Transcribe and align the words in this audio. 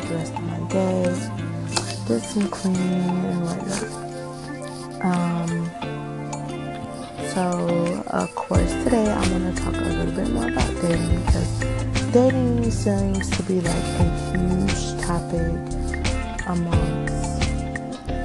the 0.00 0.14
rest 0.14 0.32
of 0.34 0.42
my 0.42 0.58
day. 0.68 1.02
Did 2.06 2.22
some 2.22 2.48
cleaning 2.48 3.02
and 3.24 3.42
whatnot. 3.44 4.06
Um, 5.04 5.50
so, 7.34 8.04
of 8.08 8.34
course, 8.34 8.72
today 8.84 9.10
I'm 9.10 9.28
going 9.30 9.54
to 9.54 9.62
talk 9.62 9.74
a 9.74 9.78
little 9.78 10.12
bit 10.12 10.30
more 10.30 10.48
about 10.48 10.82
dating 10.82 11.24
because 11.24 11.50
dating 12.12 12.70
seems 12.70 13.30
to 13.36 13.42
be 13.42 13.60
like 13.60 13.74
a 13.74 14.04
huge 14.30 15.02
topic 15.02 15.52
amongst 16.46 17.40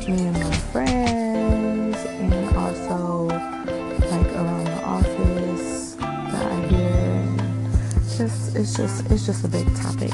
me 0.07 0.27
and 0.27 0.39
my 0.39 0.53
friends 0.71 1.97
and 1.97 2.55
also 2.55 3.25
like 3.25 4.31
around 4.35 4.65
the 4.65 4.83
office 4.83 5.95
that 5.95 6.51
I 6.51 6.67
hear 6.67 7.01
just 8.17 8.55
it's 8.55 8.77
just 8.77 9.11
it's 9.11 9.25
just 9.25 9.43
a 9.43 9.47
big 9.47 9.67
topic. 9.75 10.13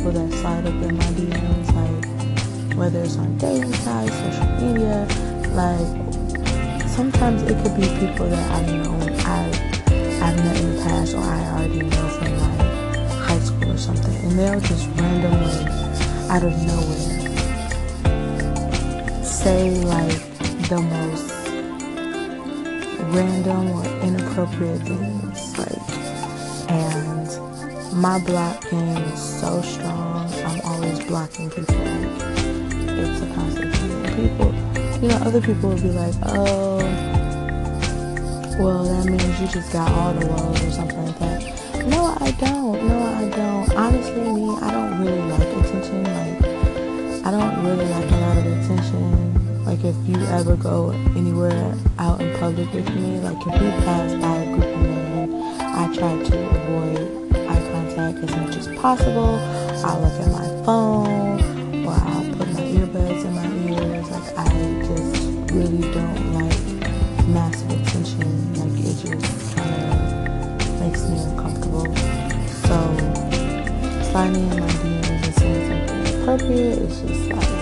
People 0.00 0.12
that 0.12 0.32
slide 0.38 0.64
up 0.64 0.72
in 0.82 0.96
my 0.96 1.04
DMs 1.12 1.68
like 1.76 2.74
whether 2.74 3.02
it's 3.02 3.18
on 3.18 3.36
dating 3.36 3.70
sites, 3.74 4.16
social 4.16 4.46
media, 4.56 5.06
like 5.52 6.88
sometimes 6.88 7.42
it 7.42 7.54
could 7.62 7.76
be 7.76 7.86
people 8.00 8.26
that 8.30 8.50
I 8.50 8.64
know 8.76 8.96
I 9.26 9.44
I've 10.24 10.36
met 10.36 10.56
in 10.56 10.74
the 10.74 10.82
past 10.84 11.14
or 11.14 11.20
I 11.20 11.50
already 11.52 11.82
know 11.82 12.08
from 12.16 12.32
like 12.38 12.60
high 13.28 13.40
school 13.40 13.72
or 13.72 13.76
something, 13.76 14.16
and 14.24 14.38
they'll 14.38 14.60
just 14.60 14.88
randomly 14.96 15.66
out 16.30 16.44
of 16.44 16.54
nowhere 16.64 17.20
say 19.22 19.84
like 19.84 20.22
the 20.70 20.80
most 20.80 21.30
random 23.12 23.70
or 23.72 23.84
inappropriate 24.00 24.80
things, 24.80 25.58
like 25.58 26.70
and 26.70 27.09
my 27.92 28.18
block 28.20 28.68
game 28.70 28.96
is 28.96 29.40
so 29.40 29.60
strong. 29.62 30.32
I'm 30.44 30.60
always 30.62 31.04
blocking 31.04 31.50
people. 31.50 31.74
It's 31.74 33.20
a 33.20 33.34
constant 33.34 33.74
thing. 33.74 34.28
People, 34.28 34.54
you 35.02 35.08
know, 35.08 35.16
other 35.26 35.40
people 35.40 35.70
will 35.70 35.80
be 35.80 35.90
like, 35.90 36.14
oh, 36.26 36.78
well, 38.58 38.84
that 38.84 39.06
means 39.06 39.40
you 39.40 39.48
just 39.48 39.72
got 39.72 39.90
all 39.92 40.12
the 40.12 40.26
woes 40.26 40.62
or 40.64 40.70
something 40.70 41.04
like 41.04 41.18
that. 41.18 41.86
No, 41.88 42.16
I 42.20 42.30
don't. 42.32 42.86
No, 42.86 43.02
I 43.02 43.28
don't. 43.30 43.72
Honestly, 43.74 44.20
me, 44.20 44.56
I 44.60 44.70
don't 44.70 45.00
really 45.00 45.22
like 45.22 45.48
attention. 45.48 46.04
Like, 46.04 47.26
I 47.26 47.30
don't 47.30 47.64
really 47.64 47.86
like 47.86 48.10
a 48.10 48.16
lot 48.16 48.36
of 48.36 48.46
attention. 48.46 49.64
Like, 49.64 49.84
if 49.84 49.96
you 50.06 50.16
ever 50.26 50.56
go 50.56 50.90
anywhere 51.16 51.74
out 51.98 52.20
in 52.20 52.38
public 52.38 52.72
with 52.72 52.88
me, 52.94 53.18
like, 53.20 53.38
if 53.38 53.60
we 53.60 53.70
pass 53.84 54.14
by 54.14 54.36
a 54.36 54.46
group 54.46 54.64
of 54.64 54.80
men, 54.80 55.60
I 55.60 55.94
try 55.94 56.22
to 56.22 56.48
avoid 56.50 57.29
as 58.08 58.36
much 58.36 58.56
as 58.56 58.68
possible. 58.78 59.34
I 59.84 59.98
look 59.98 60.12
at 60.20 60.28
my 60.32 60.64
phone 60.64 61.84
or 61.84 61.92
I'll 61.92 62.24
put 62.36 62.48
my 62.54 62.62
earbuds 62.76 63.24
in 63.24 63.34
my 63.34 63.48
ears. 63.68 64.10
Like, 64.10 64.38
I 64.38 64.48
just 64.86 65.52
really 65.52 65.92
don't 65.92 66.32
like 66.34 67.28
massive 67.28 67.70
attention. 67.70 68.54
Like, 68.54 68.78
it 68.80 68.96
just 69.04 69.56
kind 69.56 69.74
of 69.92 70.80
makes 70.80 71.08
me 71.08 71.18
uncomfortable. 71.18 71.94
So, 72.66 72.76
in 74.34 74.60
my 74.60 74.66
DMs 74.80 75.24
and 75.24 75.34
saying 75.34 75.62
something 75.68 76.22
appropriate 76.22 76.78
is 76.78 77.00
just 77.02 77.30
like, 77.30 77.59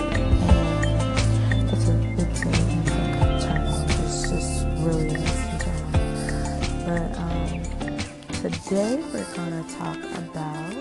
today 8.69 9.03
we're 9.11 9.33
gonna 9.33 9.63
talk 9.79 9.97
about, 9.97 10.71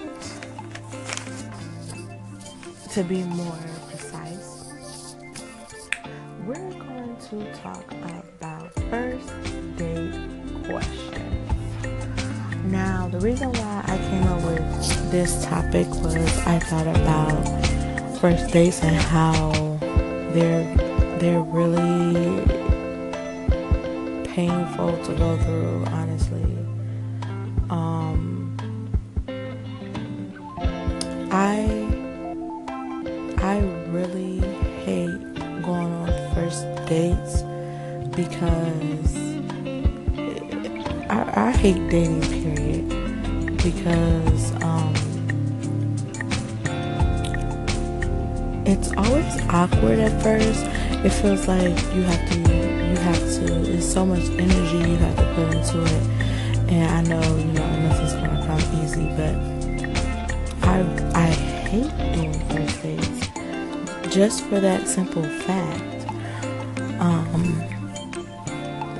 to 2.92 3.02
be 3.02 3.22
more 3.22 3.56
precise, 3.88 5.14
we're 6.44 6.70
going 6.72 7.16
to 7.30 7.50
talk 7.54 7.90
about 7.90 8.74
first 8.90 9.32
date 9.76 10.12
questions. 10.66 11.50
Now, 12.66 13.08
the 13.10 13.20
reason 13.20 13.50
why 13.52 13.82
I 13.86 13.96
came 13.96 14.24
up 14.24 14.42
with 14.42 15.10
this 15.10 15.46
topic 15.46 15.88
was 16.02 16.16
I 16.46 16.58
thought 16.58 16.88
about 16.88 18.18
first 18.18 18.52
dates 18.52 18.82
and 18.82 18.96
how 18.96 19.50
they're 20.34 20.76
they're 21.18 21.40
really 21.40 22.44
painful 24.26 24.92
to 25.06 25.14
go 25.14 25.38
through, 25.38 25.86
honestly. 25.86 26.57
Dating 41.68 42.22
period. 42.22 42.88
Because 43.58 44.52
um 44.62 44.94
it's 48.64 48.90
always 48.96 49.38
awkward 49.50 49.98
at 49.98 50.22
first. 50.22 50.64
It 51.04 51.10
feels 51.10 51.46
like 51.46 51.76
you 51.94 52.02
have 52.04 52.30
to 52.30 52.38
you 52.38 52.96
have 53.08 53.20
to 53.20 53.70
it's 53.70 53.84
so 53.84 54.06
much 54.06 54.24
energy 54.40 54.92
you 54.92 54.96
have 54.96 55.16
to 55.16 55.34
put 55.34 55.54
into 55.54 55.84
it. 55.84 56.02
And 56.72 56.88
I 56.90 57.02
know 57.02 57.36
you 57.36 57.52
know 57.52 57.80
nothing's 57.80 58.14
gonna 58.14 58.46
come 58.46 58.82
easy 58.82 59.08
but 59.20 59.36
I 60.66 60.80
I 61.12 61.26
hate 61.68 61.92
doing 62.14 62.32
first 62.48 62.82
dates 62.82 63.28
just 64.14 64.42
for 64.46 64.58
that 64.58 64.88
simple 64.88 65.22
fact. 65.22 66.08
Um 66.98 67.77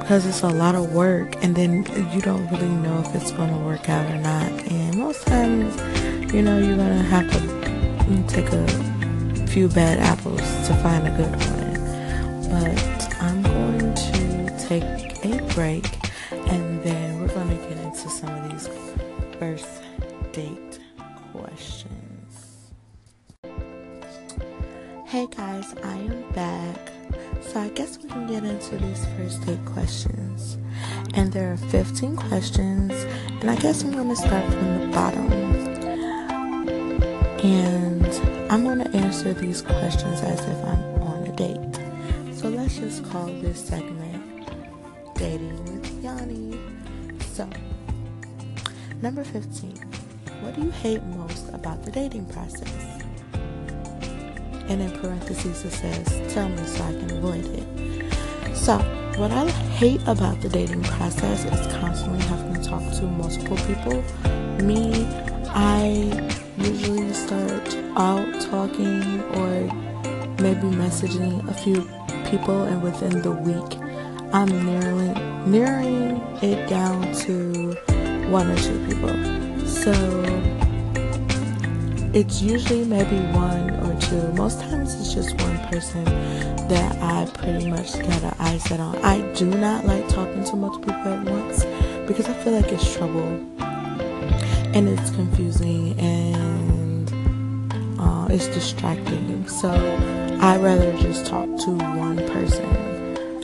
because 0.08 0.24
it's 0.24 0.40
a 0.40 0.48
lot 0.48 0.74
of 0.74 0.94
work 0.94 1.36
and 1.44 1.54
then 1.54 1.84
you 2.14 2.22
don't 2.22 2.50
really 2.50 2.66
know 2.66 2.98
if 3.00 3.14
it's 3.14 3.30
going 3.30 3.50
to 3.50 3.58
work 3.58 3.90
out 3.90 4.10
or 4.10 4.16
not. 4.16 4.50
And 4.72 4.96
most 4.96 5.26
times 5.26 5.76
you 6.32 6.40
know 6.40 6.58
you're 6.58 6.78
going 6.78 6.96
to 6.96 7.04
have 7.04 7.30
to 7.30 8.24
take 8.26 8.50
a 8.50 9.46
few 9.48 9.68
bad 9.68 9.98
apples 9.98 10.40
to 10.66 10.74
find 10.76 11.06
a 11.06 11.10
good 11.10 11.28
one. 11.28 11.74
But 12.48 13.16
i'm 13.20 13.42
going 13.42 13.94
to 13.94 14.66
take 14.66 14.82
a 15.26 15.42
break 15.52 15.84
and 16.32 16.82
then 16.82 17.20
we're 17.20 17.28
going 17.28 17.50
to 17.50 17.68
get 17.68 17.76
into 17.76 18.08
some 18.08 18.30
of 18.30 18.50
these 18.50 18.66
first 19.38 19.82
date 20.32 20.80
questions. 21.32 22.70
Hey 25.04 25.26
guys 25.26 25.74
i 25.84 25.96
am 25.96 26.17
into 28.70 28.86
these 28.86 29.06
first 29.16 29.44
date 29.46 29.64
questions. 29.66 30.58
And 31.14 31.32
there 31.32 31.52
are 31.52 31.56
15 31.56 32.16
questions, 32.16 32.92
and 33.40 33.50
I 33.50 33.56
guess 33.56 33.82
I'm 33.82 33.92
going 33.92 34.08
to 34.08 34.16
start 34.16 34.44
from 34.52 34.80
the 34.80 34.86
bottom. 34.94 35.32
And 37.42 38.06
I'm 38.50 38.64
going 38.64 38.78
to 38.78 38.96
answer 38.96 39.32
these 39.32 39.62
questions 39.62 40.20
as 40.20 40.40
if 40.40 40.64
I'm 40.64 41.02
on 41.02 41.26
a 41.26 41.36
date. 41.36 42.36
So 42.36 42.48
let's 42.48 42.76
just 42.78 43.04
call 43.10 43.26
this 43.26 43.64
segment 43.64 44.48
Dating 45.14 45.64
with 45.64 46.02
Yanni. 46.02 46.58
So, 47.32 47.48
number 49.02 49.24
15. 49.24 49.76
What 50.40 50.54
do 50.54 50.62
you 50.62 50.70
hate 50.70 51.02
most 51.02 51.48
about 51.52 51.84
the 51.84 51.90
dating 51.90 52.26
process? 52.26 52.98
and 54.68 54.82
in 54.82 54.90
parentheses 55.00 55.64
it 55.64 55.72
says, 55.72 56.34
Tell 56.34 56.46
me 56.46 56.62
so 56.66 56.84
I 56.84 56.92
can 56.92 57.10
avoid 57.10 57.46
it. 57.46 57.97
So, 58.58 58.76
what 59.16 59.30
I 59.30 59.48
hate 59.78 60.02
about 60.06 60.42
the 60.42 60.48
dating 60.50 60.82
process 60.82 61.44
is 61.44 61.72
constantly 61.78 62.20
having 62.26 62.54
to 62.54 62.68
talk 62.68 62.82
to 62.96 63.04
multiple 63.04 63.56
people. 63.66 64.02
Me, 64.62 65.06
I 65.48 66.36
usually 66.58 67.10
start 67.14 67.76
out 67.96 68.28
talking 68.42 69.22
or 69.36 69.50
maybe 70.42 70.68
messaging 70.76 71.48
a 71.48 71.54
few 71.54 71.80
people, 72.30 72.64
and 72.64 72.82
within 72.82 73.22
the 73.22 73.30
week, 73.30 73.78
I'm 74.34 74.50
nearly 74.66 75.14
narrowing 75.46 76.20
it 76.42 76.68
down 76.68 77.14
to 77.24 77.72
one 78.28 78.50
or 78.50 78.56
two 78.56 78.86
people. 78.86 79.66
So 79.66 79.92
it's 82.18 82.42
usually 82.42 82.84
maybe 82.84 83.16
one 83.30 83.70
or 83.86 84.00
two. 84.00 84.20
Most 84.32 84.60
times 84.60 84.92
it's 84.94 85.14
just 85.14 85.40
one 85.40 85.56
person 85.68 86.02
that 86.66 87.00
I 87.00 87.30
pretty 87.32 87.70
much 87.70 87.92
got 87.92 88.22
an 88.24 88.34
eye 88.40 88.58
set 88.58 88.80
on. 88.80 88.96
I 89.04 89.20
do 89.34 89.46
not 89.46 89.84
like 89.84 90.08
talking 90.08 90.42
to 90.42 90.56
multiple 90.56 90.92
people 90.92 91.12
at 91.12 91.24
once 91.24 91.64
because 92.08 92.28
I 92.28 92.32
feel 92.42 92.54
like 92.54 92.72
it's 92.72 92.92
trouble 92.96 93.22
and 94.74 94.88
it's 94.88 95.10
confusing 95.10 95.96
and 96.00 98.00
uh, 98.00 98.26
it's 98.30 98.48
distracting. 98.48 99.46
So 99.46 99.70
I 100.40 100.58
rather 100.58 100.90
just 100.98 101.24
talk 101.24 101.46
to 101.46 101.70
one 101.70 102.16
person 102.30 102.66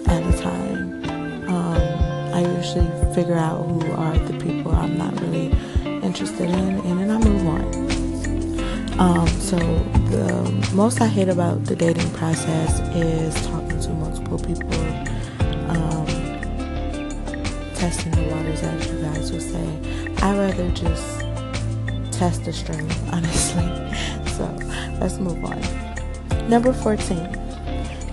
at 0.09 0.35
a 0.35 0.43
time. 0.43 1.05
Um, 1.49 2.35
I 2.35 2.41
usually 2.57 3.15
figure 3.15 3.37
out 3.37 3.67
who 3.67 3.93
are 3.93 4.19
the 4.19 4.37
people 4.45 4.73
I'm 4.73 4.99
not 4.99 5.21
really 5.21 5.53
interested 5.85 6.51
in, 6.51 6.81
and 6.81 6.99
then 6.99 7.11
I 7.13 7.19
move 7.19 7.47
on. 7.47 7.84
Um, 8.99 9.27
so 9.41 9.57
the 10.11 10.71
most 10.73 11.01
I 11.01 11.07
hate 11.09 11.29
about 11.29 11.65
the 11.65 11.75
dating 11.75 12.11
process 12.13 12.81
is 12.95 13.35
talking 13.47 13.81
to 13.81 13.91
multiple 13.91 14.39
people, 14.39 14.73
um, 15.69 16.07
testing 17.75 18.13
the 18.13 18.23
waters, 18.31 18.63
as 18.63 18.87
you 18.87 19.01
guys 19.03 19.33
would 19.33 19.43
say. 19.43 20.15
I 20.23 20.39
rather 20.39 20.71
just 20.71 21.21
test 22.13 22.45
the 22.45 22.53
stream, 22.53 22.89
honestly. 23.13 23.67
So 24.37 24.45
let's 25.01 25.19
move 25.19 25.45
on. 25.45 25.61
Number 26.49 26.73
14. 26.73 27.19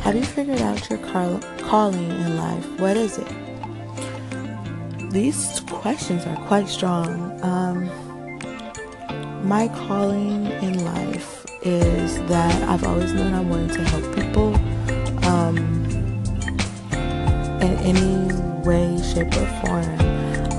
Have 0.01 0.15
you 0.15 0.23
figured 0.23 0.61
out 0.61 0.89
your 0.89 0.97
car- 0.99 1.39
calling 1.59 2.09
in 2.09 2.37
life? 2.37 2.79
What 2.79 2.97
is 2.97 3.19
it? 3.19 3.27
These 5.11 5.59
questions 5.69 6.25
are 6.25 6.35
quite 6.47 6.67
strong. 6.67 7.39
Um, 7.43 7.87
my 9.43 9.67
calling 9.69 10.47
in 10.63 10.85
life 10.85 11.45
is 11.63 12.21
that 12.23 12.69
I've 12.69 12.83
always 12.83 13.13
known 13.13 13.33
I 13.33 13.41
wanted 13.41 13.73
to 13.73 13.83
help 13.83 14.15
people 14.15 14.55
um, 15.25 15.57
in 17.61 17.73
any 17.83 18.33
way, 18.65 19.01
shape, 19.01 19.33
or 19.35 19.47
form. 19.65 19.97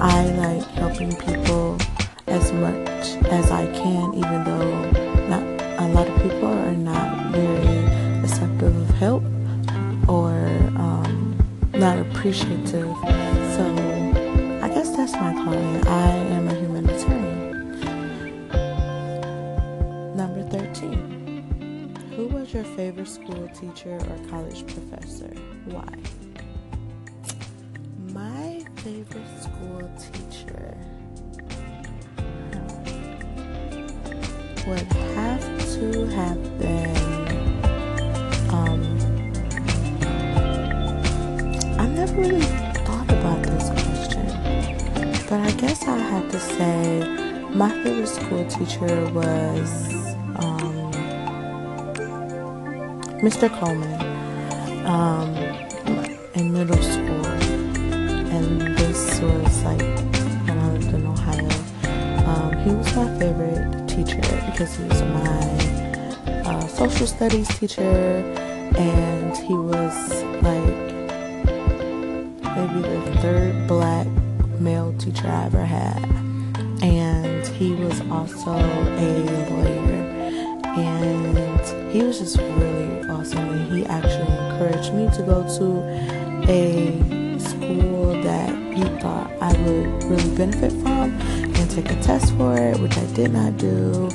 I 0.00 0.25
like 0.37 0.67
helping 0.73 1.14
people 1.17 1.79
as 2.26 2.52
much 2.52 3.25
as 3.31 3.50
I 3.50 3.67
can, 3.73 4.14
even 4.14 4.44
though 4.44 4.90
not 5.28 5.43
a 5.81 5.88
lot 5.88 6.08
of 6.08 6.23
people 6.23 6.49
are 6.49 6.73
not 6.73 7.32
very 7.32 8.23
acceptive 8.23 8.76
of 8.76 8.90
help 8.96 9.23
or 10.08 10.32
um, 10.76 11.37
not 11.75 11.99
appreciative. 11.99 13.12
Your 22.52 22.64
favorite 22.64 23.08
school 23.08 23.49
teacher 23.54 23.94
or 23.96 24.28
college 24.28 24.66
professor? 24.66 25.32
Why? 25.64 25.88
My 28.12 28.62
favorite 28.76 29.40
school 29.40 29.90
teacher 29.99 30.76
would 34.66 34.93
have 35.14 35.43
to 35.76 36.06
have 36.08 36.58
been. 36.58 36.96
Um, 38.50 38.82
I 41.78 41.87
never 41.87 42.20
really 42.20 42.40
thought 42.84 43.10
about 43.10 43.43
this 43.44 43.70
question, 43.70 44.26
but 45.26 45.40
I 45.40 45.52
guess 45.52 45.84
I 45.84 45.96
have 45.96 46.31
to 46.31 46.38
say 46.38 47.49
my 47.54 47.70
favorite 47.82 48.08
school 48.08 48.44
teacher 48.44 49.10
was 49.14 50.01
Mr. 53.22 53.48
Coleman 53.60 54.84
um, 54.84 55.32
in 56.34 56.52
middle 56.52 56.82
school, 56.82 57.24
and 58.34 58.76
this 58.76 59.20
was 59.20 59.62
like 59.62 59.80
when 60.48 60.58
I 60.58 60.72
lived 60.72 60.92
in 60.92 61.06
Ohio. 61.06 61.48
Um, 62.26 62.52
he 62.64 62.74
was 62.74 62.96
my 62.96 63.06
favorite 63.20 63.88
teacher 63.88 64.20
because 64.50 64.74
he 64.74 64.82
was 64.88 65.02
my 65.02 65.38
uh, 66.50 66.66
social 66.66 67.06
studies 67.06 67.46
teacher, 67.60 67.80
and 68.76 69.36
he 69.36 69.54
was 69.54 70.25
like 70.42 70.92
maybe 72.56 72.80
the 72.82 73.18
third 73.22 73.68
black 73.68 74.08
male 74.58 74.92
teacher 74.98 75.28
I 75.28 75.44
ever 75.44 75.64
had. 75.64 76.02
And 76.82 77.46
he 77.46 77.70
was 77.75 78.00
also 78.10 78.50
a 78.50 79.10
lawyer. 79.48 79.92
And 80.75 81.34
he 81.92 82.02
was 82.02 82.18
just 82.18 82.38
really 82.38 83.02
awesome. 83.10 83.38
And 83.50 83.72
he 83.72 83.84
actually 83.86 84.32
encouraged 84.32 84.94
me 84.94 85.10
to 85.16 85.22
go 85.22 85.42
to 85.58 85.82
a 86.50 87.38
school 87.38 88.22
that 88.22 88.50
he 88.74 88.82
thought 89.00 89.30
I 89.40 89.52
would 89.62 90.04
really 90.04 90.36
benefit 90.36 90.72
from 90.80 91.12
and 91.20 91.70
take 91.70 91.90
a 91.90 92.00
test 92.02 92.34
for 92.36 92.56
it, 92.56 92.78
which 92.80 92.96
I 92.96 93.04
did 93.12 93.32
not 93.32 93.58
do. 93.58 94.08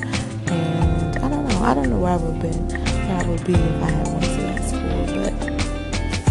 And 0.48 1.18
I 1.18 1.28
don't 1.28 1.46
know. 1.48 1.62
I 1.62 1.74
don't 1.74 1.90
know 1.90 1.98
where 1.98 2.12
I 2.12 2.16
would 2.16 2.40
be, 2.40 2.48
where 2.48 3.20
I 3.20 3.28
would 3.28 3.44
be 3.44 3.54
if 3.54 3.82
I 3.82 3.90
had 3.90 4.08
went 4.08 4.24
to 4.24 4.42
that 4.42 4.64
school, 4.64 5.06
but 5.14 5.32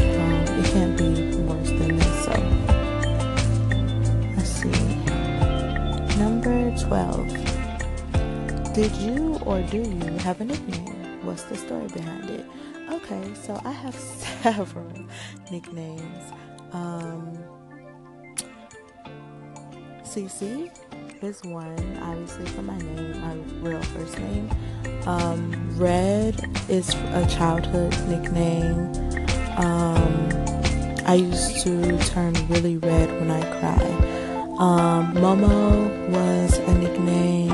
um, 0.02 0.42
it 0.60 0.66
can't 0.74 0.98
be 0.98 1.10
worse 1.44 1.70
than 1.70 1.98
this. 1.98 2.26
So 2.26 2.34
let's 4.36 4.50
see. 4.50 4.80
Number 6.20 6.76
twelve. 6.78 7.28
Did 8.74 8.92
you 8.98 9.40
or 9.46 9.62
do 9.62 9.78
you 9.78 10.18
have 10.20 10.42
a 10.42 10.46
nickname? 10.46 10.97
What's 11.28 11.44
the 11.44 11.58
story 11.58 11.88
behind 11.88 12.30
it? 12.30 12.46
Okay, 12.90 13.34
so 13.34 13.60
I 13.66 13.72
have 13.72 13.94
several 14.44 14.90
nicknames. 15.52 16.32
Um, 16.72 17.38
CC 20.04 20.72
is 21.22 21.44
one, 21.44 21.98
obviously 22.02 22.46
for 22.46 22.62
my 22.62 22.78
name, 22.78 23.20
my 23.20 23.34
real 23.60 23.82
first 23.82 24.18
name. 24.20 24.50
Um, 25.06 25.78
Red 25.78 26.50
is 26.70 26.94
a 26.94 27.28
childhood 27.30 27.92
nickname. 28.08 28.88
Um, 29.58 30.30
I 31.06 31.16
used 31.16 31.62
to 31.66 31.98
turn 32.06 32.36
really 32.48 32.78
red 32.78 33.12
when 33.20 33.32
I 33.32 33.42
cry. 33.60 33.84
Um, 34.60 35.14
Momo 35.16 36.10
was 36.10 36.58
a 36.58 36.74
nickname 36.76 37.50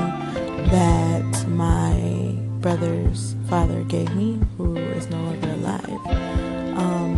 that 0.70 1.48
my 1.48 2.38
brother's 2.60 3.33
father 3.48 3.82
gave 3.84 4.14
me, 4.14 4.40
who 4.56 4.76
is 4.76 5.08
no 5.10 5.18
longer 5.18 5.50
alive. 5.50 6.06
Um, 6.78 7.16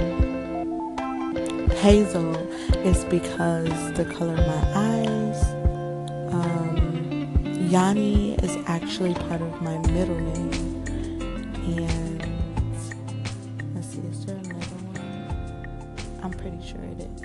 Hazel 1.71 2.37
is 2.85 3.05
because 3.05 3.93
the 3.93 4.05
color 4.05 4.35
of 4.35 4.47
my 4.47 4.73
eyes. 4.75 5.45
Um, 6.33 7.67
Yanni 7.71 8.35
is 8.37 8.57
actually 8.67 9.15
part 9.15 9.41
of 9.41 9.63
my 9.63 9.79
middle 9.93 10.19
name. 10.19 10.85
And 11.79 12.21
let's 13.75 13.89
see, 13.89 14.01
is 14.01 14.25
there 14.27 14.37
another 14.37 14.79
one? 14.87 16.21
I'm 16.23 16.33
pretty 16.33 16.61
sure 16.67 16.81
it 16.83 17.01
is. 17.07 17.23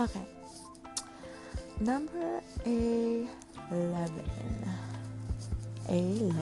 okay. 0.00 0.26
Number 1.80 2.42
11. 3.70 4.87
11. 5.88 6.36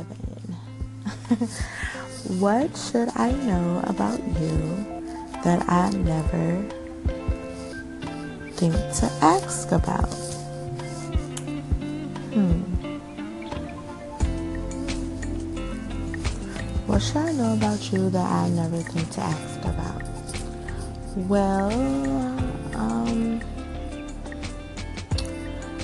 what 2.41 2.77
should 2.77 3.09
I 3.17 3.31
know 3.33 3.81
about 3.85 4.19
you 4.41 4.87
that 5.45 5.63
I 5.69 5.91
never 5.91 6.63
think 8.53 8.75
to 8.75 9.07
ask 9.23 9.71
about? 9.71 10.09
Hmm. 12.35 12.63
What 16.87 17.03
should 17.03 17.17
I 17.17 17.33
know 17.33 17.53
about 17.55 17.93
you 17.93 18.11
that 18.11 18.31
I 18.31 18.49
never 18.49 18.79
think 18.79 19.11
to 19.13 19.21
ask 19.21 19.61
about? 19.65 20.03
Well, 21.29 21.73
um, 22.75 23.41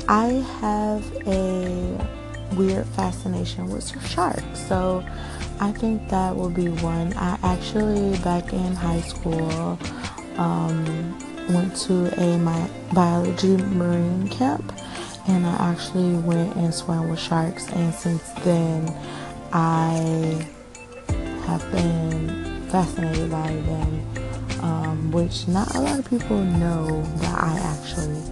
I 0.08 0.44
have 0.60 1.04
a 1.26 2.21
weird 2.56 2.86
fascination 2.86 3.68
with 3.68 3.84
sharks, 4.08 4.66
so 4.68 5.04
I 5.60 5.70
think 5.72 6.08
that 6.08 6.34
will 6.34 6.50
be 6.50 6.68
one. 6.68 7.12
I 7.14 7.38
actually, 7.42 8.18
back 8.18 8.52
in 8.52 8.74
high 8.74 9.00
school, 9.00 9.78
um, 10.36 11.18
went 11.50 11.76
to 11.76 12.08
a 12.20 12.38
my 12.38 12.68
biology 12.92 13.56
marine 13.56 14.28
camp, 14.28 14.72
and 15.28 15.46
I 15.46 15.70
actually 15.70 16.14
went 16.14 16.56
and 16.56 16.74
swam 16.74 17.08
with 17.08 17.20
sharks. 17.20 17.68
And 17.70 17.94
since 17.94 18.28
then, 18.44 18.92
I 19.52 20.46
have 21.46 21.70
been 21.70 22.68
fascinated 22.70 23.30
by 23.30 23.46
them, 23.46 24.06
um, 24.62 25.12
which 25.12 25.46
not 25.46 25.74
a 25.76 25.80
lot 25.80 25.98
of 25.98 26.08
people 26.08 26.38
know 26.38 27.02
that 27.18 27.42
I 27.42 27.58
actually, 27.58 28.22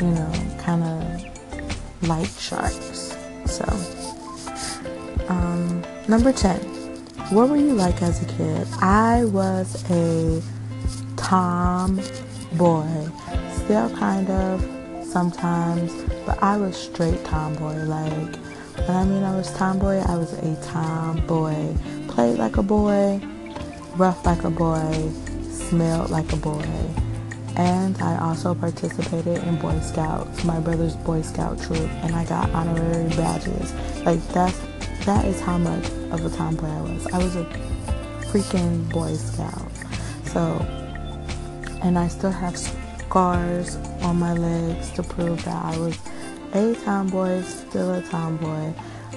you 0.00 0.14
know, 0.14 0.32
kind 0.58 0.82
of 0.82 1.29
like 2.02 2.28
sharks. 2.38 3.16
So, 3.46 3.64
um, 5.28 5.82
number 6.08 6.32
10. 6.32 6.58
What 7.30 7.48
were 7.48 7.56
you 7.56 7.74
like 7.74 8.02
as 8.02 8.22
a 8.22 8.26
kid? 8.26 8.66
I 8.80 9.24
was 9.26 9.84
a 9.90 10.42
tomboy, 11.16 12.86
still 13.52 13.90
kind 13.96 14.28
of 14.30 15.06
sometimes, 15.06 15.92
but 16.26 16.42
I 16.42 16.56
was 16.56 16.76
straight 16.76 17.24
tomboy. 17.24 17.84
Like, 17.84 18.36
when 18.86 18.96
I 18.96 19.04
mean 19.04 19.22
I 19.22 19.36
was 19.36 19.52
tomboy, 19.54 19.98
I 19.98 20.16
was 20.16 20.32
a 20.32 20.56
tomboy. 20.62 21.74
Played 22.08 22.38
like 22.38 22.56
a 22.56 22.62
boy, 22.62 23.20
rough 23.96 24.24
like 24.26 24.44
a 24.44 24.50
boy, 24.50 25.10
smelled 25.50 26.10
like 26.10 26.32
a 26.32 26.36
boy. 26.36 26.64
And 27.56 28.00
I 28.00 28.18
also 28.18 28.54
participated 28.54 29.42
in 29.42 29.56
Boy 29.58 29.78
Scouts, 29.80 30.44
my 30.44 30.60
brother's 30.60 30.96
Boy 30.96 31.22
Scout 31.22 31.60
troop, 31.60 31.90
and 32.02 32.14
I 32.14 32.24
got 32.24 32.50
honorary 32.50 33.08
badges. 33.10 33.72
Like 34.04 34.26
that's 34.28 34.58
that 35.04 35.24
is 35.24 35.40
how 35.40 35.58
much 35.58 35.86
of 36.12 36.24
a 36.24 36.30
tomboy 36.36 36.68
I 36.68 36.80
was. 36.82 37.06
I 37.08 37.18
was 37.18 37.36
a 37.36 37.44
freaking 38.30 38.88
Boy 38.90 39.14
Scout. 39.14 39.70
So, 40.26 40.40
and 41.82 41.98
I 41.98 42.08
still 42.08 42.30
have 42.30 42.56
scars 42.56 43.76
on 44.02 44.18
my 44.18 44.34
legs 44.34 44.90
to 44.92 45.02
prove 45.02 45.44
that 45.44 45.64
I 45.64 45.76
was 45.78 45.98
a 46.52 46.74
tomboy, 46.84 47.42
still 47.42 47.94
a 47.94 48.02
tomboy. 48.02 48.72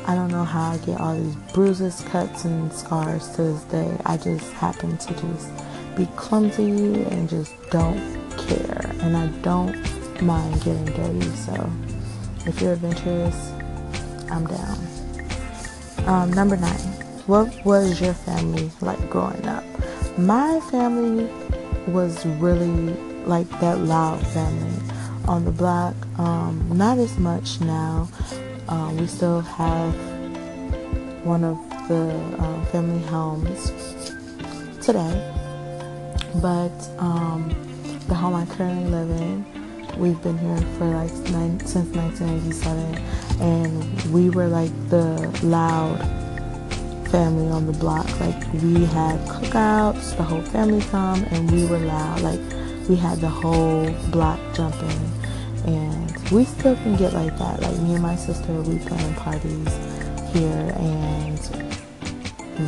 I 0.05 0.15
don't 0.15 0.31
know 0.31 0.43
how 0.43 0.71
I 0.71 0.77
get 0.77 0.99
all 0.99 1.15
these 1.15 1.35
bruises, 1.53 2.01
cuts, 2.09 2.45
and 2.45 2.71
scars 2.73 3.29
to 3.35 3.43
this 3.43 3.63
day. 3.65 3.95
I 4.05 4.17
just 4.17 4.51
happen 4.53 4.97
to 4.97 5.13
just 5.13 5.51
be 5.95 6.07
clumsy 6.15 7.03
and 7.03 7.29
just 7.29 7.53
don't 7.69 8.22
care. 8.37 8.91
And 9.01 9.15
I 9.17 9.27
don't 9.41 9.75
mind 10.21 10.55
getting 10.63 10.85
dirty. 10.85 11.29
So 11.35 11.69
if 12.45 12.61
you're 12.61 12.73
adventurous, 12.73 13.51
I'm 14.29 14.45
down. 14.47 14.87
Um, 16.05 16.33
number 16.33 16.57
nine, 16.57 16.79
what 17.27 17.47
was 17.65 18.01
your 18.01 18.13
family 18.13 18.69
like 18.81 19.09
growing 19.09 19.45
up? 19.47 19.63
My 20.17 20.59
family 20.71 21.29
was 21.87 22.25
really 22.25 22.93
like 23.25 23.49
that 23.61 23.79
loud 23.79 24.25
family 24.27 24.93
on 25.27 25.45
the 25.45 25.51
block. 25.51 25.95
Um, 26.17 26.69
not 26.73 26.97
as 26.97 27.17
much 27.17 27.61
now. 27.61 28.09
Uh, 28.67 28.93
we 28.97 29.07
still 29.07 29.41
have 29.41 29.93
one 31.23 31.43
of 31.43 31.57
the 31.87 32.11
uh, 32.39 32.65
family 32.65 33.01
homes 33.07 33.71
today, 34.85 35.31
but 36.41 36.71
um, 36.97 37.49
the 38.13 38.19
home 38.19 38.35
I 38.35 38.45
currently 38.45 38.85
live 38.91 39.09
in, 39.09 39.43
we've 39.97 40.21
been 40.21 40.37
here 40.37 40.61
for 40.77 40.85
like 40.85 41.11
nine, 41.31 41.59
since 41.65 41.89
1987, 41.95 42.95
and 43.41 44.13
we 44.13 44.29
were 44.29 44.45
like 44.45 44.69
the 44.89 45.15
loud 45.41 45.97
family 47.09 47.47
on 47.47 47.65
the 47.65 47.73
block. 47.73 48.07
Like 48.19 48.39
we 48.61 48.85
had 48.85 49.17
cookouts, 49.27 50.15
the 50.15 50.21
whole 50.21 50.43
family 50.43 50.81
come, 50.91 51.23
and 51.31 51.49
we 51.49 51.65
were 51.65 51.79
loud. 51.79 52.21
Like 52.21 52.39
we 52.87 52.95
had 52.95 53.17
the 53.17 53.29
whole 53.29 53.89
block 54.11 54.39
jumping 54.53 55.01
and 55.65 56.29
we 56.29 56.45
still 56.45 56.75
can 56.75 56.95
get 56.97 57.13
like 57.13 57.35
that 57.37 57.61
like 57.61 57.77
me 57.77 57.93
and 57.93 58.03
my 58.03 58.15
sister 58.17 58.51
we 58.63 58.77
plan 58.79 59.15
parties 59.15 59.73
here 60.33 60.73
and 60.75 61.39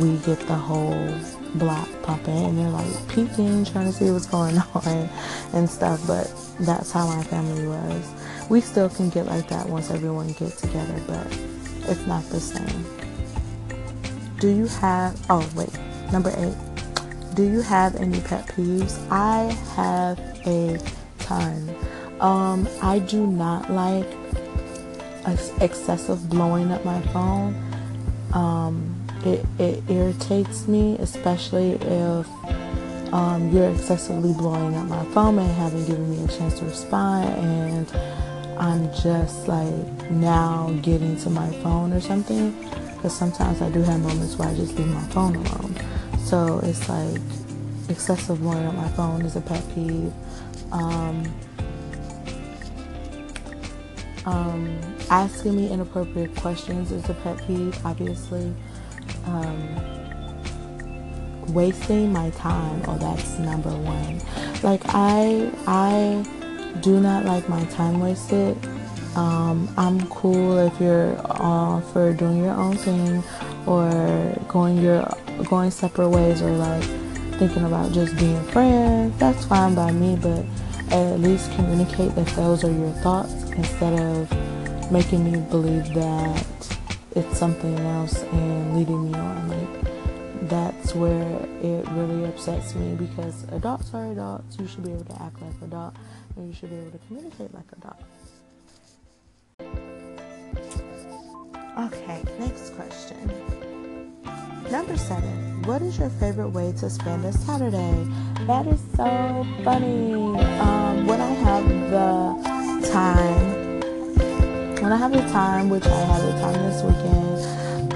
we 0.00 0.16
get 0.24 0.40
the 0.48 0.54
whole 0.54 1.12
block 1.54 1.88
pumping 2.02 2.44
and 2.44 2.58
they're 2.58 2.70
like 2.70 3.08
peeking 3.08 3.64
trying 3.64 3.86
to 3.86 3.92
see 3.92 4.10
what's 4.10 4.26
going 4.26 4.56
on 4.74 5.08
and 5.52 5.68
stuff 5.68 6.04
but 6.06 6.32
that's 6.60 6.92
how 6.92 7.06
my 7.06 7.22
family 7.24 7.66
was. 7.66 8.12
We 8.48 8.60
still 8.60 8.88
can 8.88 9.10
get 9.10 9.26
like 9.26 9.48
that 9.48 9.68
once 9.68 9.90
everyone 9.90 10.32
gets 10.32 10.60
together 10.60 11.00
but 11.06 11.26
it's 11.88 12.06
not 12.06 12.24
the 12.24 12.40
same. 12.40 12.84
Do 14.38 14.48
you 14.48 14.66
have 14.66 15.18
oh 15.30 15.48
wait 15.54 15.72
number 16.12 16.32
eight. 16.36 16.54
Do 17.34 17.42
you 17.42 17.60
have 17.60 17.96
any 17.96 18.20
pet 18.20 18.46
peeves? 18.46 18.98
I 19.10 19.52
have 19.74 20.18
a 20.46 20.78
ton. 21.18 21.74
Um, 22.20 22.68
I 22.82 22.98
do 22.98 23.26
not 23.26 23.70
like 23.70 24.06
excessive 25.60 26.28
blowing 26.30 26.70
up 26.70 26.84
my 26.84 27.00
phone. 27.08 27.54
Um, 28.32 28.95
it, 29.26 29.44
it 29.58 29.82
irritates 29.90 30.68
me, 30.68 30.96
especially 30.98 31.72
if 31.72 32.26
um, 33.12 33.50
you're 33.52 33.70
excessively 33.70 34.32
blowing 34.32 34.74
up 34.76 34.86
my 34.86 35.04
phone 35.06 35.38
and 35.38 35.50
haven't 35.52 35.86
given 35.86 36.08
me 36.10 36.24
a 36.24 36.28
chance 36.28 36.58
to 36.60 36.64
respond, 36.64 37.28
and 37.44 37.90
I'm 38.58 38.92
just 38.94 39.48
like 39.48 40.10
now 40.10 40.72
getting 40.82 41.16
to 41.18 41.30
my 41.30 41.50
phone 41.62 41.92
or 41.92 42.00
something. 42.00 42.52
Because 42.94 43.16
sometimes 43.16 43.60
I 43.60 43.70
do 43.70 43.82
have 43.82 44.00
moments 44.00 44.36
where 44.36 44.48
I 44.48 44.54
just 44.54 44.76
leave 44.76 44.88
my 44.88 45.02
phone 45.08 45.36
alone. 45.36 45.74
So 46.24 46.60
it's 46.62 46.88
like 46.88 47.20
excessive 47.88 48.40
blowing 48.40 48.64
up 48.66 48.74
my 48.74 48.88
phone 48.90 49.22
is 49.22 49.36
a 49.36 49.40
pet 49.40 49.62
peeve. 49.74 50.12
Um, 50.72 51.32
um, 54.24 54.78
asking 55.10 55.56
me 55.56 55.70
inappropriate 55.70 56.34
questions 56.36 56.90
is 56.90 57.08
a 57.08 57.14
pet 57.14 57.38
peeve, 57.46 57.78
obviously. 57.84 58.52
Um, 59.26 59.76
wasting 61.48 62.12
my 62.12 62.30
time, 62.30 62.82
oh, 62.88 62.98
that's 62.98 63.38
number 63.38 63.70
one. 63.70 64.20
Like 64.62 64.82
I, 64.86 65.50
I 65.66 66.24
do 66.80 67.00
not 67.00 67.24
like 67.24 67.48
my 67.48 67.64
time 67.66 68.00
wasted. 68.00 68.56
Um, 69.16 69.72
I'm 69.78 70.06
cool 70.08 70.58
if 70.58 70.78
you're 70.80 71.16
uh, 71.24 71.80
for 71.92 72.12
doing 72.12 72.38
your 72.44 72.54
own 72.54 72.76
thing 72.76 73.22
or 73.66 74.36
going 74.48 74.78
your 74.78 75.08
going 75.44 75.70
separate 75.70 76.10
ways 76.10 76.42
or 76.42 76.50
like 76.50 76.84
thinking 77.38 77.64
about 77.64 77.92
just 77.92 78.16
being 78.16 78.42
friends. 78.44 79.16
That's 79.18 79.44
fine 79.44 79.74
by 79.74 79.92
me, 79.92 80.16
but 80.16 80.44
at 80.90 81.20
least 81.20 81.52
communicate 81.52 82.14
that 82.14 82.26
those 82.28 82.62
are 82.64 82.70
your 82.70 82.92
thoughts 83.02 83.32
instead 83.52 83.98
of 83.98 84.92
making 84.92 85.24
me 85.24 85.40
believe 85.50 85.92
that 85.94 86.46
it's 87.16 87.38
something 87.38 87.78
else 87.80 88.22
and 88.22 88.76
leading 88.76 89.10
me 89.10 89.18
on. 89.18 89.48
Like 89.48 90.48
that's 90.48 90.94
where 90.94 91.40
it 91.62 91.88
really 91.90 92.24
upsets 92.26 92.74
me 92.74 92.94
because 92.94 93.44
adults 93.52 93.92
are 93.94 94.12
adults. 94.12 94.58
You 94.58 94.68
should 94.68 94.84
be 94.84 94.92
able 94.92 95.04
to 95.06 95.22
act 95.22 95.40
like 95.40 95.52
an 95.60 95.68
adult 95.68 95.96
and 96.36 96.48
you 96.48 96.54
should 96.54 96.70
be 96.70 96.76
able 96.76 96.90
to 96.90 97.00
communicate 97.06 97.54
like 97.54 97.64
adults. 97.72 98.04
Okay, 101.78 102.22
next 102.38 102.74
question. 102.74 103.32
Number 104.70 104.96
seven, 104.96 105.62
what 105.62 105.80
is 105.80 105.98
your 105.98 106.10
favorite 106.10 106.48
way 106.50 106.72
to 106.80 106.90
spend 106.90 107.24
a 107.24 107.32
Saturday? 107.32 108.06
That 108.46 108.66
is 108.66 108.80
so 108.96 109.46
funny. 109.62 110.14
Um, 110.60 111.06
when 111.06 111.20
I 111.20 111.30
have 111.30 111.64
the 111.90 112.90
time, 112.90 113.55
when 114.86 114.92
I 114.92 114.98
have 114.98 115.10
the 115.10 115.18
time, 115.32 115.68
which 115.68 115.84
I 115.84 115.98
have 116.12 116.22
the 116.22 116.30
time 116.38 116.62
this 116.62 116.80
weekend, 116.84 117.42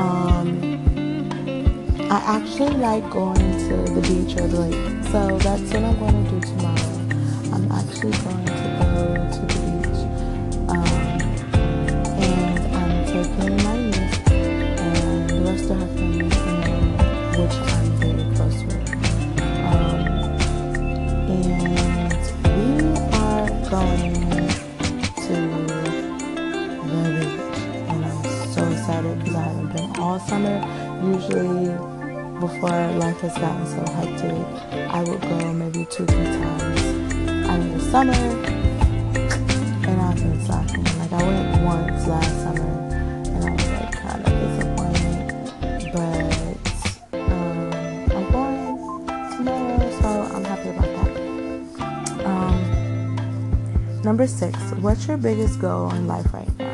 um, 0.00 0.48
I 2.10 2.18
actually 2.36 2.76
like 2.78 3.08
going 3.10 3.36
to 3.36 3.76
the 3.94 4.00
beach 4.00 4.34
or 4.36 4.48
the 4.48 4.60
lake. 4.62 5.04
So 5.04 5.38
that's 5.38 5.72
what 5.72 5.84
I'm 5.84 5.96
going 6.00 6.24
to 6.24 6.30
do 6.32 6.40
tomorrow. 6.40 6.98
I'm 7.54 7.70
actually 7.70 8.10
going 8.10 8.44
to 8.44 8.52
go 8.82 9.14
to 9.34 9.40
the 9.46 9.54
beach. 9.54 10.00
Um, 10.68 10.90
and 12.18 12.58
I'm 12.74 12.92
taking 13.06 13.54
my 13.62 13.76
niece 13.86 14.18
and 14.32 15.30
the 15.30 15.40
rest 15.48 15.70
of 15.70 15.78
her 15.78 15.86
family 15.94 16.26
which 17.38 17.56
I'm 17.70 17.86
very 18.02 18.26
close 18.34 18.60
with. 18.64 18.90
Um, 19.62 20.00
and 21.30 22.24
we 22.56 22.60
are 23.16 23.46
going 23.70 24.09
because 29.30 29.46
I 29.46 29.48
haven't 29.48 29.72
been 29.72 29.96
all 30.02 30.18
summer. 30.20 30.56
Usually, 31.04 31.68
before 32.40 32.70
life 32.98 33.20
has 33.20 33.34
gotten 33.38 33.66
so 33.66 33.92
hectic, 33.92 34.46
I 34.90 35.02
would 35.02 35.20
go 35.20 35.52
maybe 35.52 35.86
two, 35.86 36.06
three 36.06 36.24
times 36.24 36.82
out 37.48 37.60
of 37.60 37.72
the 37.72 37.80
summer. 37.90 38.12
And 39.86 40.00
I've 40.00 40.16
been 40.16 40.44
slacking. 40.44 40.84
Like, 40.98 41.12
I 41.12 41.22
went 41.22 41.62
once 41.62 42.06
last 42.06 42.42
summer 42.42 42.70
and 43.30 43.44
I 43.44 43.50
was 43.52 43.66
like 43.70 43.92
kind 43.92 44.20
of 44.26 44.32
disappointed. 44.42 45.28
But 45.92 46.30
Number 52.12 52.24
um, 52.24 54.02
Number 54.02 54.26
six, 54.26 54.58
what's 54.80 55.06
your 55.06 55.16
biggest 55.16 55.60
goal 55.60 55.90
in 55.90 56.06
life 56.06 56.32
right 56.34 56.58
now? 56.58 56.69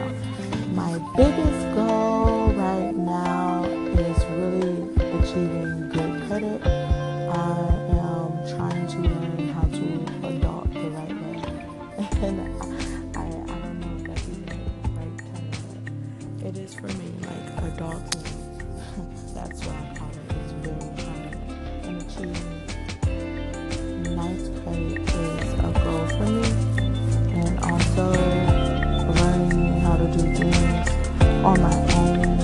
That's 19.35 19.61
what 19.67 19.77
I 19.77 19.95
call 19.95 20.09
it. 20.09 20.17
It's 20.43 20.53
very 20.65 20.89
hard. 21.05 21.33
And 21.85 21.97
achieving 22.03 22.57
nice 24.17 24.47
is 24.47 25.53
a 25.53 25.71
goal 25.85 26.05
for 26.09 26.27
me 26.27 26.49
and 27.41 27.55
also 27.61 28.07
learning 29.21 29.81
how 29.81 29.97
to 29.97 30.07
do 30.17 30.23
things 30.35 30.89
on 31.45 31.57
my 31.61 31.77
own 31.95 32.39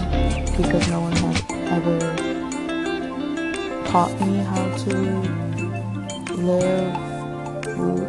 because 0.57 0.85
no 0.89 1.01
one 1.01 1.17
has 1.17 1.39
ever 1.71 1.99
taught 3.87 4.13
me 4.21 4.39
how 4.39 4.65
to 4.85 4.95
live 6.37 6.95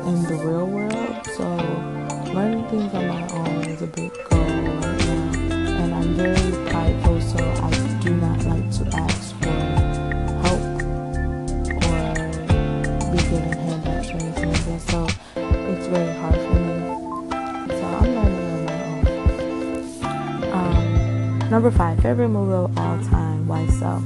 in 0.08 0.18
the 0.24 0.36
real 0.44 0.68
world. 0.68 1.26
So 1.36 1.46
learning 2.34 2.68
things 2.68 2.94
on 2.94 3.08
my 3.08 3.28
own 3.30 3.64
is 3.66 3.82
a 3.82 3.88
big 3.88 4.12
goal 4.30 4.40
right 4.40 5.00
now. 5.06 5.32
And 5.80 5.96
I'm 5.96 6.14
very 6.16 6.62
number 21.53 21.69
five, 21.69 22.00
favorite 22.00 22.29
movie 22.29 22.51
of 22.51 22.75
all 22.79 22.98
time. 23.03 23.48
Why 23.48 23.67
so? 23.67 24.01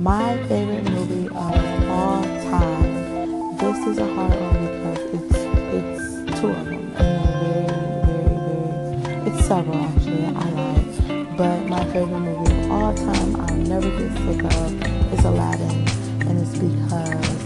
My 0.00 0.36
favorite 0.48 0.90
movie 0.90 1.28
of 1.28 1.88
all 1.88 2.20
time. 2.50 3.56
This 3.58 3.78
is 3.86 3.98
a 3.98 4.06
hard 4.12 4.34
one 4.34 4.58
because 4.66 4.98
it's 5.14 5.36
it's 5.78 6.40
two 6.40 6.48
of 6.48 6.64
them, 6.64 6.92
and 6.98 7.28
they're 7.42 7.68
very, 8.06 8.26
very, 8.26 9.06
very. 9.06 9.30
It's 9.30 9.46
several 9.46 9.76
actually. 9.76 10.24
I 10.24 10.50
lied, 10.58 11.36
but 11.36 11.58
my 11.68 11.84
favorite 11.92 12.18
movie 12.18 12.60
of 12.60 12.70
all 12.72 12.92
time, 12.92 13.36
I'll 13.36 13.54
never 13.54 13.88
get 13.88 14.10
sick 14.26 14.42
of, 14.42 15.14
is 15.14 15.24
Aladdin, 15.24 15.86
and 16.26 16.40
it's 16.40 16.58
because 16.58 17.39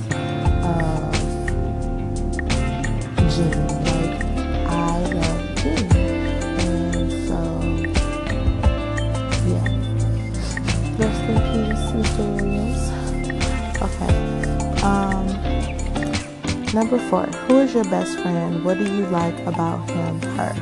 Number 16.75 16.99
four. 17.09 17.26
Who 17.47 17.61
is 17.61 17.73
your 17.73 17.85
best 17.85 18.19
friend? 18.19 18.64
What 18.64 18.78
do 18.78 18.85
you 18.85 19.07
like 19.07 19.38
about 19.47 19.88
him? 19.88 20.21
Her. 20.35 20.52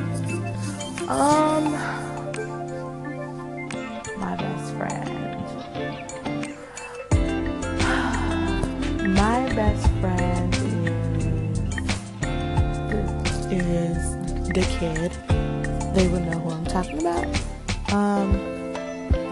Um. 1.09 1.71
My 4.19 4.35
best 4.35 4.75
friend. 4.77 5.09
My 9.15 9.39
best 9.55 9.87
friend 10.01 10.53
is 13.51 13.97
is 13.97 13.97
the 14.49 14.65
kid. 14.77 15.11
They 15.95 16.07
would 16.09 16.25
know 16.27 16.37
who 16.37 16.51
I'm 16.51 16.65
talking 16.65 16.99
about. 16.99 17.25
Um, 17.91 18.35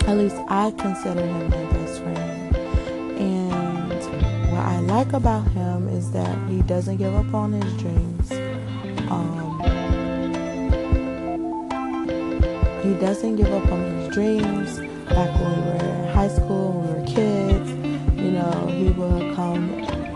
at 0.07 0.17
least 0.17 0.37
I 0.49 0.71
consider 0.79 1.27
him 1.27 1.47
my 1.47 1.63
best 1.73 2.01
friend. 2.01 2.55
And 3.21 4.51
what 4.51 4.65
I 4.65 4.79
like 4.79 5.13
about 5.13 5.47
him 5.49 5.70
is 6.01 6.11
that 6.11 6.35
he 6.49 6.61
doesn't 6.63 6.97
give 6.97 7.13
up 7.13 7.31
on 7.33 7.51
his 7.53 7.73
dreams. 7.77 8.31
Um, 9.11 9.59
he 12.81 12.93
doesn't 12.95 13.35
give 13.35 13.51
up 13.53 13.71
on 13.71 13.81
his 13.83 14.07
dreams. 14.15 14.79
Back 15.09 15.31
when 15.39 15.51
we 15.55 15.61
were 15.67 15.85
in 15.85 16.13
high 16.15 16.27
school, 16.29 16.71
when 16.71 16.87
we 16.87 17.01
were 17.01 17.07
kids, 17.07 17.69
you 18.17 18.31
know, 18.31 18.51
he 18.67 18.89
would 18.89 19.35
come 19.35 19.63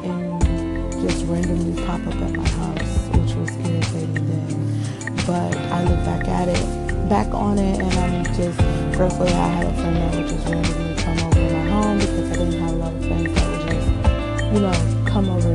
and 0.10 0.92
just 1.04 1.24
randomly 1.28 1.76
pop 1.86 2.02
up 2.08 2.16
at 2.16 2.34
my 2.34 2.50
house, 2.62 2.96
which 3.18 3.34
was 3.36 3.52
irritating 3.68 4.26
then. 4.32 5.16
But 5.28 5.56
I 5.78 5.84
look 5.84 6.02
back 6.10 6.28
at 6.28 6.48
it, 6.48 7.10
back 7.10 7.32
on 7.34 7.60
it, 7.60 7.80
and 7.80 7.94
I'm 7.94 8.26
just 8.34 8.58
grateful 8.98 9.26
that 9.26 9.36
I 9.36 9.50
had 9.58 9.68
a 9.68 9.74
friend 9.76 9.96
that 9.98 10.16
would 10.16 10.28
just 10.28 10.48
randomly 10.48 10.96
come 11.04 11.20
over 11.28 11.36
to 11.36 11.54
my 11.54 11.70
home 11.70 12.00
because 12.00 12.32
I 12.32 12.36
didn't 12.38 12.60
have 12.62 12.72
a 12.72 12.76
lot 12.76 12.94
of 12.94 13.06
friends 13.06 13.34
that 13.36 13.48
would 13.52 13.64
just, 13.70 14.54
you 14.54 14.60
know, 14.62 14.96
come 15.16 15.30
over 15.30 15.55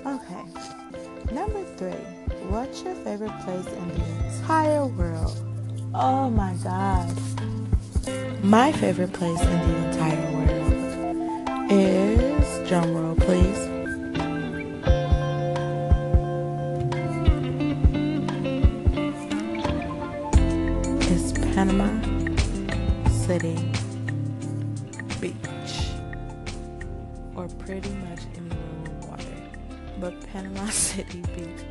okay. 0.07 1.35
Number 1.35 1.65
three. 1.77 1.93
What's 2.51 2.83
your 2.83 2.97
favorite 2.97 3.39
place 3.41 3.67
in 3.67 3.89
the 3.89 4.05
entire 4.27 4.87
world? 4.87 5.39
Oh 5.95 6.31
my 6.31 6.55
God. 6.65 7.17
My 8.45 8.73
favorite 8.73 9.13
place 9.13 9.41
in 9.43 9.61
the 9.73 9.80
It's 21.13 21.33
Panama 21.33 21.91
City 23.11 23.57
Beach, 25.21 25.91
or 27.35 27.49
pretty 27.59 27.91
much 27.91 28.21
anywhere 28.37 28.79
with 28.85 29.05
water. 29.09 29.37
But 29.99 30.25
Panama 30.29 30.67
City 30.71 31.23
Beach 31.35 31.65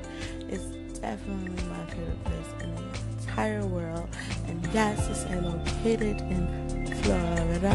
is 0.49 0.62
definitely 0.99 1.63
my 1.69 1.86
favorite 1.86 2.23
place 2.25 2.63
in 2.63 2.75
the 2.75 2.84
entire 3.21 3.65
world, 3.65 4.10
and 4.49 4.67
yes, 4.73 5.08
it's 5.08 5.23
located 5.32 6.19
in 6.19 6.93
Florida, 7.02 7.71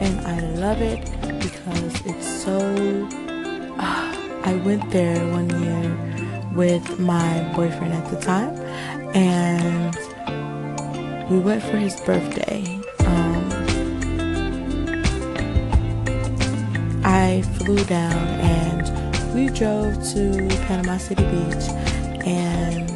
and 0.00 0.26
I 0.26 0.40
love 0.56 0.80
it 0.80 1.04
because 1.38 2.00
it's 2.06 2.44
so. 2.44 2.58
Uh, 3.78 4.40
I 4.42 4.54
went 4.64 4.90
there 4.90 5.20
one 5.32 5.50
year 5.62 6.50
with 6.54 6.98
my 6.98 7.52
boyfriend 7.54 7.92
at 7.92 8.10
the 8.10 8.18
time, 8.22 8.56
and 9.14 9.94
we 11.30 11.38
went 11.38 11.62
for 11.62 11.76
his 11.78 11.98
birthday. 12.02 12.64
Um, 13.06 13.50
I 17.04 17.42
flew 17.58 17.82
down 17.84 18.12
and 18.12 19.34
we 19.34 19.48
drove 19.48 19.94
to 20.12 20.48
Panama 20.66 20.98
City 20.98 21.24
Beach, 21.24 21.68
and 22.26 22.90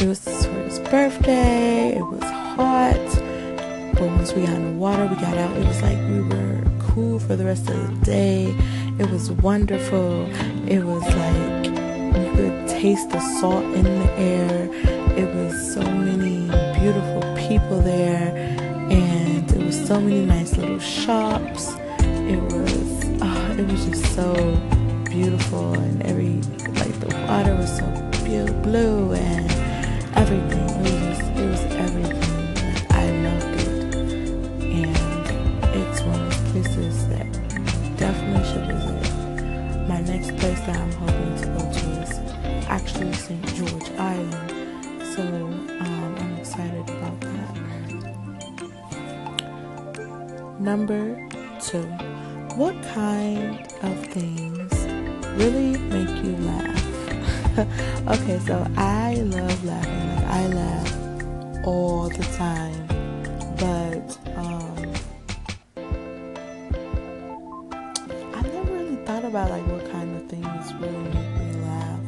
it 0.00 0.06
was 0.06 0.20
for 0.24 0.62
his 0.64 0.80
birthday. 0.80 1.96
It 1.96 2.02
was 2.04 2.22
hot, 2.22 3.94
but 3.94 4.02
once 4.02 4.32
we 4.32 4.44
got 4.44 4.54
in 4.54 4.72
the 4.72 4.78
water, 4.78 5.06
we 5.06 5.14
got 5.16 5.38
out. 5.38 5.56
It 5.56 5.66
was 5.66 5.82
like 5.82 5.98
we 6.08 6.22
were 6.22 6.62
cool 6.80 7.20
for 7.20 7.36
the 7.36 7.44
rest 7.44 7.70
of 7.70 7.76
the 7.76 8.04
day. 8.04 8.56
It 8.98 9.08
was 9.10 9.30
wonderful. 9.30 10.26
It 10.66 10.82
was 10.82 11.02
like 11.02 11.66
you 11.66 12.30
could 12.34 12.68
taste 12.68 13.10
the 13.10 13.20
salt 13.40 13.64
in 13.64 13.84
the 13.84 14.12
air. 14.18 14.68
It 15.16 15.34
was 15.34 15.74
so 15.74 15.82
many 15.82 16.45
beautiful 16.86 17.22
people 17.48 17.80
there, 17.80 18.32
and 18.92 19.50
it 19.50 19.58
was 19.58 19.76
so 19.88 20.00
many 20.00 20.24
nice 20.24 20.56
little 20.56 20.78
shops. 20.78 21.74
It 21.98 22.40
was, 22.40 23.04
uh, 23.20 23.56
it 23.58 23.66
was 23.66 23.86
just 23.86 24.14
so 24.14 24.32
beautiful, 25.04 25.72
and 25.72 26.00
every 26.04 26.34
like 26.78 26.94
the 27.00 27.08
water 27.26 27.56
was 27.56 27.76
so 27.76 27.86
blue, 28.22 28.46
blue 28.62 29.14
and 29.14 29.50
everything. 30.16 30.62
It 30.62 30.92
was 30.92 31.18
just, 31.18 31.22
it 31.40 31.50
was 31.50 31.62
everything. 31.86 32.54
Like 32.54 32.92
I 32.92 33.10
loved 33.26 33.60
it, 33.62 33.94
and 34.62 34.96
it's 35.74 36.00
one 36.02 36.20
of 36.20 36.30
those 36.30 36.52
places 36.52 37.08
that 37.08 37.26
definitely 37.96 38.44
should 38.48 38.64
visit. 38.70 39.88
My 39.88 40.00
next 40.02 40.36
place 40.38 40.60
that 40.60 40.76
I'm 40.76 40.92
hoping 40.92 41.34
to 41.40 41.46
go 41.46 41.62
to 41.78 41.86
is 42.02 42.12
actually 42.68 43.12
St. 43.14 43.44
George 43.56 43.65
Number 50.58 51.14
two, 51.60 51.82
what 52.56 52.74
kind 52.94 53.60
of 53.82 54.06
things 54.06 54.72
really 55.36 55.76
make 55.76 56.08
you 56.24 56.34
laugh? 56.38 57.58
okay, 58.08 58.38
so 58.38 58.66
I 58.76 59.16
love 59.16 59.64
laughing. 59.64 60.16
Like 60.16 60.24
I 60.24 60.46
laugh 60.48 61.66
all 61.66 62.08
the 62.08 62.24
time, 62.38 62.86
but 63.58 64.18
um, 64.36 64.92
I 68.34 68.40
never 68.42 68.72
really 68.72 68.96
thought 69.04 69.24
about 69.26 69.50
like 69.50 69.66
what 69.66 69.90
kind 69.92 70.16
of 70.16 70.26
things 70.26 70.72
really 70.74 70.96
make 70.96 71.32
me 71.36 71.52
laugh. 71.60 72.00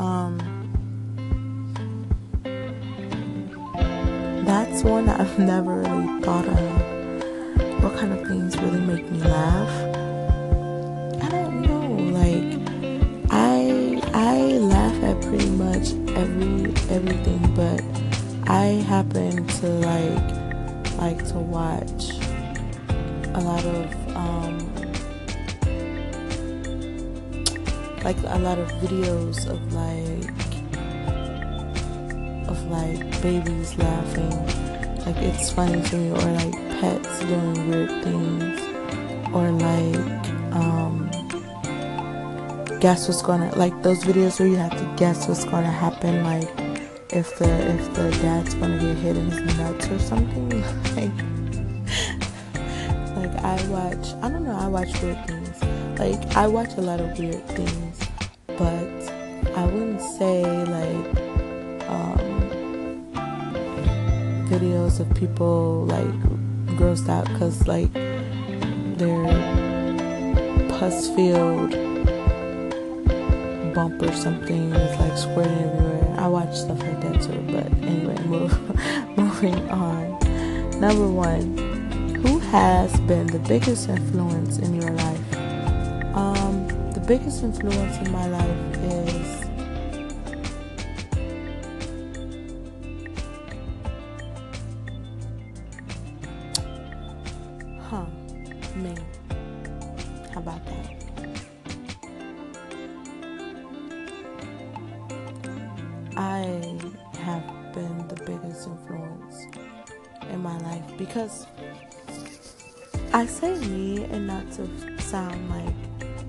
Um, 0.00 0.38
that's 4.44 4.82
one 4.82 5.08
I've 5.08 5.38
never 5.52 5.76
really 5.76 6.20
thought 6.22 6.46
of 6.46 6.67
kind 7.98 8.12
of 8.12 8.28
things 8.28 8.56
really 8.58 8.80
make 8.80 9.10
me 9.10 9.18
laugh. 9.18 9.70
I 11.20 11.28
don't 11.30 11.62
know. 11.62 11.82
Like 12.14 12.46
I 13.28 14.00
I 14.14 14.38
laugh 14.58 15.02
at 15.02 15.20
pretty 15.22 15.50
much 15.50 15.94
every 16.16 16.70
everything, 16.94 17.42
but 17.56 17.82
I 18.48 18.66
happen 18.86 19.44
to 19.46 19.66
like 19.66 20.28
like 20.98 21.26
to 21.28 21.38
watch 21.38 22.10
a 23.34 23.40
lot 23.40 23.64
of 23.64 23.86
um 24.14 24.58
like 28.04 28.18
a 28.26 28.38
lot 28.38 28.58
of 28.58 28.68
videos 28.78 29.46
of 29.50 29.60
like 29.74 30.30
of 32.48 32.58
like 32.70 33.22
babies 33.22 33.76
laughing 33.76 34.30
like 35.04 35.16
it's 35.16 35.50
funny 35.52 35.82
to 35.82 35.96
me 35.96 36.10
or 36.10 36.30
like 36.40 36.67
pets 36.80 37.20
doing 37.20 37.70
weird 37.70 37.90
things 38.04 38.60
or 39.34 39.50
like 39.50 40.54
um 40.54 41.10
guess 42.80 43.08
what's 43.08 43.22
gonna 43.22 43.52
like 43.56 43.82
those 43.82 44.04
videos 44.04 44.38
where 44.38 44.48
you 44.48 44.56
have 44.56 44.76
to 44.76 44.94
guess 44.96 45.26
what's 45.26 45.44
gonna 45.44 45.70
happen 45.70 46.22
like 46.22 46.48
if 47.10 47.36
the 47.38 47.50
if 47.74 47.94
the 47.94 48.10
dad's 48.22 48.54
gonna 48.54 48.78
get 48.78 48.96
hit 48.98 49.16
in 49.16 49.30
his 49.30 49.56
nuts 49.56 49.88
or 49.88 49.98
something 49.98 50.48
like 50.96 51.18
like 53.16 53.44
I 53.44 53.56
watch 53.68 54.14
I 54.22 54.28
don't 54.30 54.44
know 54.44 54.56
I 54.56 54.68
watch 54.68 55.02
weird 55.02 55.26
things. 55.26 55.62
Like 55.98 56.36
I 56.36 56.46
watch 56.46 56.74
a 56.76 56.80
lot 56.80 57.00
of 57.00 57.18
weird 57.18 57.44
things 57.48 57.98
but 58.46 58.88
I 59.56 59.64
wouldn't 59.64 60.00
say 60.00 60.44
like 60.64 61.18
um 61.88 63.10
videos 64.48 65.00
of 65.00 65.12
people 65.14 65.84
like 65.86 66.37
grossed 66.78 67.08
out 67.08 67.26
because 67.26 67.66
like 67.66 67.92
their 68.98 69.24
pus 70.68 71.08
filled 71.08 71.72
bump 73.74 74.00
or 74.00 74.12
something 74.12 74.72
is 74.72 75.00
like 75.00 75.18
squirting 75.18 75.58
everywhere. 75.58 76.14
I 76.18 76.28
watch 76.28 76.54
stuff 76.54 76.80
like 76.80 77.00
that 77.00 77.20
too, 77.20 77.42
but 77.50 77.66
anyway, 77.82 78.16
move, 78.26 79.18
moving 79.18 79.68
on. 79.70 80.18
Number 80.80 81.08
one, 81.08 81.58
who 82.22 82.38
has 82.38 82.98
been 83.00 83.26
the 83.26 83.40
biggest 83.40 83.88
influence 83.88 84.58
in 84.58 84.80
your 84.80 84.92
life? 84.92 85.36
Um, 86.14 86.68
the 86.92 87.02
biggest 87.06 87.42
influence 87.42 87.96
in 87.98 88.12
my 88.12 88.28
life 88.28 88.76
is 88.84 89.07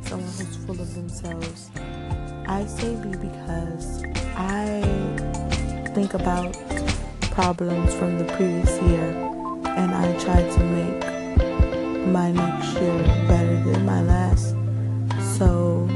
someone 0.10 0.28
who's 0.28 0.56
full 0.66 0.82
of 0.82 0.96
themselves. 0.96 1.70
I 2.48 2.66
say 2.66 2.96
me 2.96 3.12
because 3.12 4.04
I 4.36 4.82
think 5.94 6.16
about 6.16 6.58
problems 7.30 7.94
from 7.94 8.18
the 8.18 8.26
previous 8.34 8.72
year 8.82 9.10
and 9.78 9.94
I 9.94 10.18
try 10.18 10.42
to 10.42 10.60
make 10.78 12.08
my 12.08 12.32
next 12.32 12.74
year 12.74 13.04
better 13.28 13.64
than 13.66 13.86
my 13.86 14.02
last. 14.02 14.56
So 15.38 15.88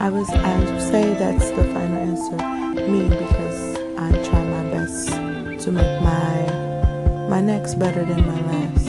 I 0.00 0.08
was 0.08 0.30
I 0.30 0.78
say 0.90 1.12
that's 1.12 1.50
the 1.50 1.64
final 1.74 1.98
answer. 2.08 2.38
Me 2.90 3.02
because 3.10 3.76
I 3.98 4.10
try 4.30 4.42
my 4.42 4.64
best 4.70 5.08
to 5.64 5.70
make 5.70 6.00
my 6.00 7.28
my 7.28 7.42
next 7.42 7.74
better 7.74 8.02
than 8.02 8.26
my 8.26 8.40
last. 8.50 8.81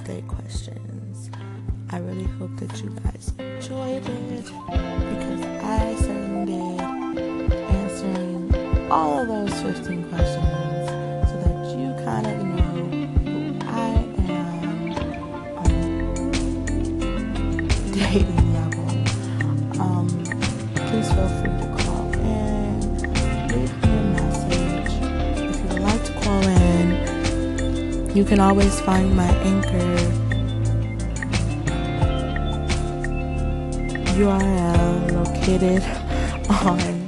Birthday 0.00 0.22
questions. 0.22 1.30
I 1.90 1.98
really 1.98 2.24
hope 2.24 2.56
that 2.56 2.82
you 2.82 2.90
guys 3.04 3.32
enjoyed 3.38 4.02
it 4.08 4.44
because 4.44 5.44
I 5.62 5.94
certainly 5.96 6.46
did 6.46 7.52
answering 7.52 8.90
all 8.90 9.18
of 9.18 9.28
those 9.28 9.62
15 9.62 10.08
questions 10.08 10.29
you 28.14 28.24
can 28.24 28.40
always 28.40 28.80
find 28.80 29.14
my 29.14 29.30
anchor 29.44 30.30
URL 34.18 35.12
located 35.12 35.82
on 36.50 37.06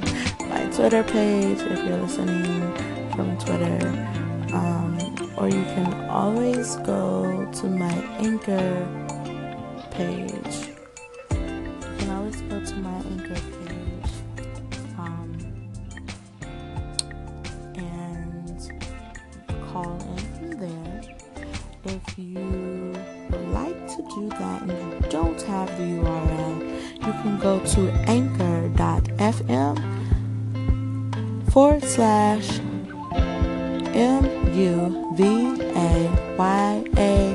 my 0.49 0.65
Twitter 0.75 1.03
page 1.03 1.59
if 1.59 1.85
you're 1.85 1.97
listening 1.97 2.61
from 3.11 3.37
Twitter. 3.37 3.87
Um, 4.53 4.97
or 5.37 5.47
you 5.47 5.63
can 5.75 6.09
always 6.09 6.77
go 6.77 7.49
to 7.51 7.65
my 7.67 7.93
anchor 8.19 8.87
page. 9.91 10.69
You 11.31 11.97
can 11.97 12.09
always 12.11 12.41
go 12.41 12.63
to 12.63 12.75
my 12.77 12.95
anchor 12.95 13.35
page. 13.35 13.62
If 22.15 22.19
you 22.19 22.93
would 23.31 23.49
like 23.49 23.87
to 23.87 23.97
do 24.13 24.29
that 24.29 24.61
and 24.61 24.71
you 24.71 25.09
don't 25.09 25.41
have 25.41 25.67
the 25.79 25.83
URL, 25.83 26.61
you 26.93 27.11
can 27.23 27.39
go 27.39 27.59
to 27.59 27.91
anchor.fm 28.07 29.75
forward 31.51 31.83
slash 31.83 32.59
M 33.95 34.25
U 34.53 35.11
V 35.15 35.23
A 35.73 36.35
Y 36.37 36.83
A 36.97 37.32